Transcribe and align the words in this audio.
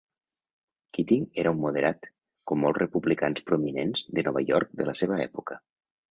Keating 0.97 1.25
era 1.41 1.51
un 1.55 1.59
moderat, 1.65 2.07
com 2.51 2.59
molts 2.65 2.79
republicans 2.81 3.43
prominents 3.49 4.05
de 4.19 4.23
Nova 4.29 4.43
York 4.47 4.73
de 4.81 4.89
la 4.89 4.97
seva 5.03 5.21
època. 5.27 5.59